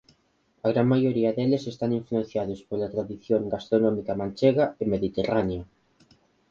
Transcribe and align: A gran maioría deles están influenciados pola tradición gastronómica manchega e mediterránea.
A 0.65 0.67
gran 0.71 0.87
maioría 0.93 1.31
deles 1.37 1.63
están 1.73 1.91
influenciados 1.99 2.59
pola 2.69 2.91
tradición 2.93 3.41
gastronómica 3.53 4.19
manchega 4.21 4.65
e 4.81 4.83
mediterránea. 4.93 5.63